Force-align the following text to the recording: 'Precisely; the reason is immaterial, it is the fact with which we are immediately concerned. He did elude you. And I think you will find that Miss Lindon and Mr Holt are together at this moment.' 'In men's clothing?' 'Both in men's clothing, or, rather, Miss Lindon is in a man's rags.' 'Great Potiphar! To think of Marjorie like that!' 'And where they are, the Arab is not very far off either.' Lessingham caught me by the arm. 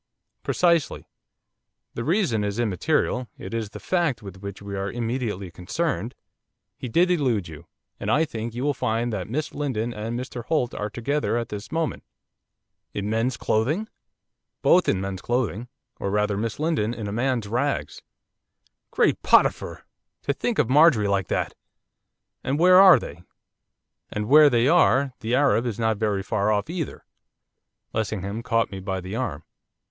'Precisely; 0.41 1.05
the 1.93 2.03
reason 2.03 2.43
is 2.43 2.57
immaterial, 2.57 3.27
it 3.37 3.53
is 3.53 3.69
the 3.69 3.79
fact 3.79 4.23
with 4.23 4.37
which 4.41 4.59
we 4.59 4.75
are 4.75 4.91
immediately 4.91 5.51
concerned. 5.51 6.15
He 6.75 6.89
did 6.89 7.11
elude 7.11 7.47
you. 7.47 7.67
And 7.99 8.09
I 8.09 8.25
think 8.25 8.55
you 8.55 8.63
will 8.63 8.73
find 8.73 9.13
that 9.13 9.29
Miss 9.29 9.53
Lindon 9.53 9.93
and 9.93 10.19
Mr 10.19 10.43
Holt 10.45 10.73
are 10.73 10.89
together 10.89 11.37
at 11.37 11.49
this 11.49 11.71
moment.' 11.71 12.03
'In 12.95 13.11
men's 13.11 13.37
clothing?' 13.37 13.87
'Both 14.63 14.89
in 14.89 15.01
men's 15.01 15.21
clothing, 15.21 15.67
or, 15.99 16.09
rather, 16.09 16.35
Miss 16.35 16.57
Lindon 16.59 16.95
is 16.95 16.99
in 17.01 17.07
a 17.07 17.11
man's 17.11 17.47
rags.' 17.47 18.01
'Great 18.89 19.21
Potiphar! 19.21 19.85
To 20.23 20.33
think 20.33 20.57
of 20.57 20.67
Marjorie 20.67 21.07
like 21.09 21.27
that!' 21.27 21.53
'And 22.43 22.57
where 22.57 22.99
they 24.49 24.67
are, 24.67 25.13
the 25.19 25.35
Arab 25.35 25.65
is 25.67 25.77
not 25.77 25.97
very 25.97 26.23
far 26.23 26.51
off 26.51 26.71
either.' 26.71 27.05
Lessingham 27.93 28.41
caught 28.41 28.71
me 28.71 28.79
by 28.79 28.99
the 28.99 29.15
arm. 29.15 29.43